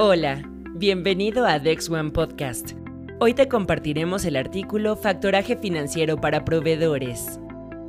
Hola, 0.00 0.42
bienvenido 0.74 1.46
a 1.46 1.60
Dex 1.60 1.88
One 1.88 2.10
Podcast. 2.10 2.72
Hoy 3.20 3.32
te 3.32 3.46
compartiremos 3.46 4.24
el 4.24 4.34
artículo 4.34 4.96
Factoraje 4.96 5.56
financiero 5.56 6.20
para 6.20 6.44
proveedores. 6.44 7.38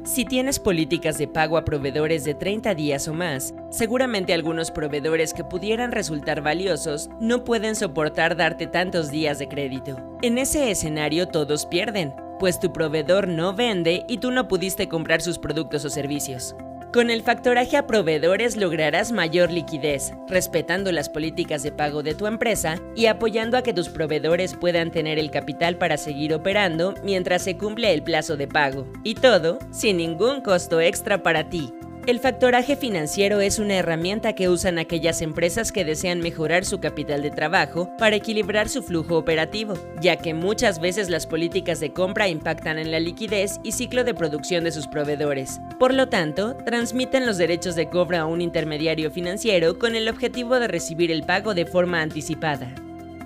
Si 0.03 0.23
tienes 0.23 0.59
políticas 0.59 1.17
de 1.17 1.27
pago 1.27 1.57
a 1.57 1.65
proveedores 1.65 2.23
de 2.23 2.35
30 2.35 2.75
días 2.75 3.07
o 3.07 3.15
más, 3.15 3.55
seguramente 3.71 4.35
algunos 4.35 4.69
proveedores 4.69 5.33
que 5.33 5.43
pudieran 5.43 5.91
resultar 5.91 6.43
valiosos 6.43 7.09
no 7.19 7.43
pueden 7.43 7.75
soportar 7.75 8.35
darte 8.35 8.67
tantos 8.67 9.09
días 9.09 9.39
de 9.39 9.47
crédito. 9.47 9.97
En 10.21 10.37
ese 10.37 10.69
escenario 10.69 11.27
todos 11.27 11.65
pierden, 11.65 12.13
pues 12.37 12.59
tu 12.59 12.71
proveedor 12.71 13.27
no 13.27 13.55
vende 13.55 14.05
y 14.07 14.19
tú 14.19 14.29
no 14.29 14.47
pudiste 14.47 14.87
comprar 14.87 15.23
sus 15.23 15.39
productos 15.39 15.83
o 15.85 15.89
servicios. 15.89 16.55
Con 16.95 17.09
el 17.09 17.23
factoraje 17.23 17.75
a 17.75 17.87
proveedores 17.87 18.55
lograrás 18.55 19.11
mayor 19.11 19.51
liquidez, 19.51 20.13
respetando 20.29 20.93
las 20.93 21.09
políticas 21.09 21.61
de 21.61 21.73
pago 21.73 22.03
de 22.03 22.15
tu 22.15 22.25
empresa 22.25 22.77
y 22.95 23.07
apoyando 23.07 23.57
a 23.57 23.63
que 23.63 23.73
tus 23.73 23.89
proveedores 23.89 24.53
puedan 24.53 24.91
tener 24.91 25.19
el 25.19 25.29
capital 25.29 25.77
para 25.77 25.97
seguir 25.97 26.33
operando 26.33 26.93
mientras 27.03 27.41
se 27.41 27.57
cumple 27.57 27.93
el 27.93 28.01
plazo 28.01 28.37
de 28.37 28.47
pago. 28.47 28.87
Y 29.03 29.15
todo 29.15 29.59
sin 29.71 29.97
ningún 29.97 30.39
costo 30.39 30.79
extra 30.79 31.21
para 31.21 31.49
ti. 31.49 31.73
El 32.07 32.19
factoraje 32.19 32.75
financiero 32.75 33.41
es 33.41 33.57
una 33.57 33.77
herramienta 33.77 34.33
que 34.33 34.47
usan 34.47 34.77
aquellas 34.77 35.23
empresas 35.23 35.71
que 35.71 35.83
desean 35.83 36.19
mejorar 36.19 36.63
su 36.63 36.79
capital 36.79 37.23
de 37.23 37.31
trabajo 37.31 37.89
para 37.97 38.15
equilibrar 38.15 38.69
su 38.69 38.83
flujo 38.83 39.17
operativo, 39.17 39.73
ya 40.01 40.15
que 40.15 40.35
muchas 40.35 40.79
veces 40.79 41.09
las 41.09 41.25
políticas 41.25 41.79
de 41.79 41.93
compra 41.93 42.27
impactan 42.27 42.77
en 42.77 42.91
la 42.91 42.99
liquidez 42.99 43.59
y 43.63 43.71
ciclo 43.71 44.03
de 44.03 44.13
producción 44.13 44.63
de 44.63 44.71
sus 44.71 44.85
proveedores. 44.85 45.59
Por 45.79 45.95
lo 45.95 46.07
tanto, 46.07 46.55
transmiten 46.57 47.25
los 47.25 47.39
derechos 47.39 47.73
de 47.73 47.89
cobro 47.89 48.19
a 48.19 48.25
un 48.25 48.39
intermediario 48.39 49.09
financiero 49.09 49.79
con 49.79 49.95
el 49.95 50.07
objetivo 50.07 50.59
de 50.59 50.67
recibir 50.67 51.11
el 51.11 51.23
pago 51.23 51.55
de 51.55 51.65
forma 51.65 52.03
anticipada. 52.03 52.71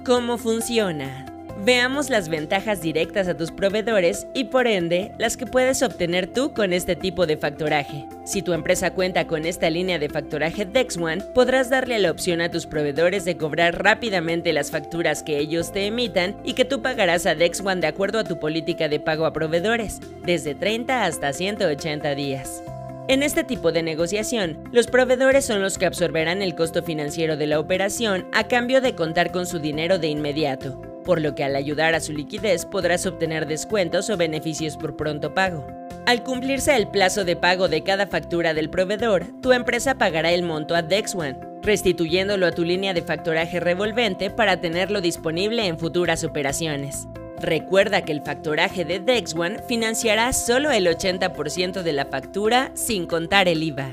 ¿Cómo 0.06 0.38
funciona? 0.38 1.29
Veamos 1.62 2.10
las 2.10 2.30
ventajas 2.30 2.82
directas 2.82 3.28
a 3.28 3.36
tus 3.36 3.52
proveedores 3.52 4.28
y 4.34 4.46
por 4.46 4.66
ende 4.66 5.12
las 5.18 5.36
que 5.36 5.46
puedes 5.46 5.84
obtener 5.84 6.28
tú 6.28 6.54
con 6.54 6.72
este 6.72 6.96
tipo 6.96 7.26
de 7.26 7.36
factoraje. 7.36 8.06
Si 8.24 8.42
tu 8.42 8.54
empresa 8.54 8.94
cuenta 8.94 9.28
con 9.28 9.46
esta 9.46 9.70
línea 9.70 10.00
de 10.00 10.08
factoraje 10.08 10.64
DexOne, 10.64 11.22
podrás 11.22 11.70
darle 11.70 12.00
la 12.00 12.12
opción 12.12 12.40
a 12.40 12.50
tus 12.50 12.66
proveedores 12.66 13.26
de 13.26 13.36
cobrar 13.36 13.84
rápidamente 13.84 14.54
las 14.54 14.72
facturas 14.72 15.22
que 15.22 15.38
ellos 15.38 15.74
te 15.74 15.86
emitan 15.86 16.38
y 16.46 16.54
que 16.54 16.64
tú 16.64 16.82
pagarás 16.82 17.26
a 17.26 17.36
DexOne 17.36 17.82
de 17.82 17.88
acuerdo 17.88 18.20
a 18.20 18.24
tu 18.24 18.40
política 18.40 18.88
de 18.88 19.02
pago 19.02 19.26
a 19.26 19.34
proveedores, 19.34 20.00
desde 20.24 20.56
30 20.56 21.04
hasta 21.04 21.34
180 21.34 22.16
días. 22.16 22.64
En 23.10 23.22
este 23.22 23.44
tipo 23.44 23.74
de 23.74 23.84
negociación, 23.84 24.64
los 24.72 24.88
proveedores 24.88 25.44
son 25.44 25.62
los 25.62 25.78
que 25.78 25.88
absorberán 25.88 26.42
el 26.42 26.56
costo 26.56 26.84
financiero 26.84 27.36
de 27.36 27.48
la 27.48 27.60
operación 27.60 28.28
a 28.32 28.48
cambio 28.48 28.80
de 28.80 28.96
contar 28.96 29.32
con 29.34 29.46
su 29.46 29.60
dinero 29.60 30.00
de 30.00 30.08
inmediato 30.08 30.89
por 31.04 31.22
lo 31.22 31.36
que 31.36 31.44
al 31.44 31.56
ayudar 31.56 31.96
a 31.96 32.00
su 32.00 32.14
liquidez 32.14 32.66
podrás 32.66 33.06
obtener 33.06 33.48
descuentos 33.48 34.10
o 34.10 34.18
beneficios 34.18 34.78
por 34.78 34.96
pronto 34.96 35.34
pago. 35.34 35.66
Al 36.06 36.24
cumplirse 36.24 36.76
el 36.76 36.88
plazo 36.88 37.24
de 37.24 37.36
pago 37.36 37.68
de 37.68 37.84
cada 37.84 38.08
factura 38.08 38.54
del 38.54 38.70
proveedor, 38.70 39.26
tu 39.42 39.52
empresa 39.52 39.98
pagará 39.98 40.32
el 40.32 40.44
monto 40.44 40.76
a 40.76 40.82
DexOne, 40.82 41.38
restituyéndolo 41.62 42.48
a 42.48 42.52
tu 42.52 42.64
línea 42.64 42.94
de 42.94 43.02
factoraje 43.02 43.60
revolvente 43.60 44.30
para 44.30 44.60
tenerlo 44.60 45.02
disponible 45.02 45.68
en 45.68 45.78
futuras 45.78 46.24
operaciones. 46.24 47.08
Recuerda 47.40 48.04
que 48.04 48.12
el 48.12 48.22
factoraje 48.22 48.86
de 48.86 49.00
DexOne 49.00 49.60
financiará 49.68 50.34
solo 50.34 50.72
el 50.72 50.88
80% 50.88 51.84
de 51.84 51.94
la 51.94 52.06
factura 52.06 52.72
sin 52.74 53.06
contar 53.06 53.48
el 53.48 53.64
IVA. 53.64 53.90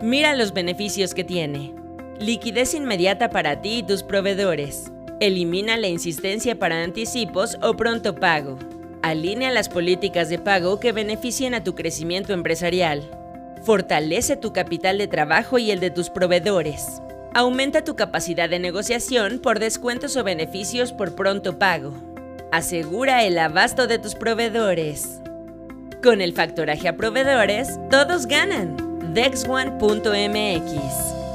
Mira 0.00 0.34
los 0.34 0.52
beneficios 0.52 1.14
que 1.14 1.24
tiene. 1.24 1.74
Liquidez 2.18 2.74
inmediata 2.74 3.28
para 3.28 3.60
ti 3.60 3.78
y 3.78 3.82
tus 3.82 4.02
proveedores. 4.02 4.92
Elimina 5.18 5.78
la 5.78 5.88
insistencia 5.88 6.58
para 6.58 6.82
anticipos 6.82 7.56
o 7.62 7.74
pronto 7.74 8.14
pago. 8.14 8.58
Alinea 9.00 9.50
las 9.50 9.70
políticas 9.70 10.28
de 10.28 10.38
pago 10.38 10.78
que 10.78 10.92
beneficien 10.92 11.54
a 11.54 11.64
tu 11.64 11.74
crecimiento 11.74 12.34
empresarial. 12.34 13.02
Fortalece 13.62 14.36
tu 14.36 14.52
capital 14.52 14.98
de 14.98 15.08
trabajo 15.08 15.56
y 15.56 15.70
el 15.70 15.80
de 15.80 15.90
tus 15.90 16.10
proveedores. 16.10 17.00
Aumenta 17.32 17.82
tu 17.82 17.96
capacidad 17.96 18.50
de 18.50 18.58
negociación 18.58 19.38
por 19.38 19.58
descuentos 19.58 20.16
o 20.16 20.24
beneficios 20.24 20.92
por 20.92 21.14
pronto 21.14 21.58
pago. 21.58 21.94
Asegura 22.52 23.24
el 23.24 23.38
abasto 23.38 23.86
de 23.86 23.98
tus 23.98 24.14
proveedores. 24.14 25.22
Con 26.02 26.20
el 26.20 26.34
factoraje 26.34 26.88
a 26.88 26.96
proveedores, 26.98 27.80
todos 27.90 28.26
ganan. 28.26 28.76
DexOne.mx 29.14 31.25